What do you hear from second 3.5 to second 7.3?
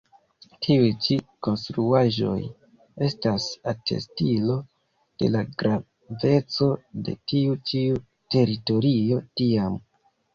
atestilo de la graveco de